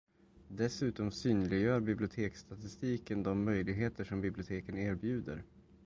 [0.49, 5.43] Dessutom synliggör biblioteksstatistiken de möjligheter som biblioteken erbjuder.